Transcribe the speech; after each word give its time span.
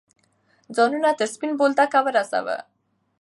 ځانونه 0.75 1.09
تر 1.19 1.27
سپین 1.33 1.51
بولدکه 1.59 1.99
ورسوه. 2.05 2.57